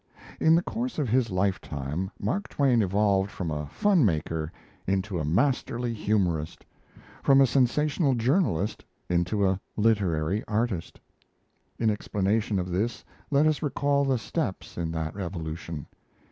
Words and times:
In 0.39 0.55
the 0.55 0.63
course 0.63 0.97
of 0.97 1.09
his 1.09 1.29
lifetime, 1.29 2.09
Mark 2.19 2.47
Twain 2.49 2.81
evolved 2.81 3.29
from 3.29 3.51
a 3.51 3.67
fun 3.67 4.03
maker 4.03 4.51
into 4.87 5.19
a 5.19 5.23
masterly 5.23 5.93
humorist, 5.93 6.65
from 7.21 7.39
a 7.39 7.45
sensational 7.45 8.15
journalist 8.15 8.83
into 9.11 9.47
a 9.47 9.61
literary 9.77 10.43
artist. 10.47 10.99
In 11.77 11.91
explanation 11.91 12.57
of 12.57 12.71
this, 12.71 13.05
let 13.29 13.45
us 13.45 13.61
recall 13.61 14.03
the 14.03 14.17
steps 14.17 14.75
in 14.75 14.89
that 14.93 15.15
evolution. 15.17 15.85